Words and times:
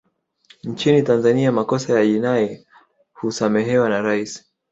nchini 0.63 1.01
tanzania 1.03 1.51
makosa 1.51 1.93
ya 1.99 2.05
jinai 2.05 2.65
husamehewa 3.13 3.89
na 3.89 4.01
rais 4.01 4.45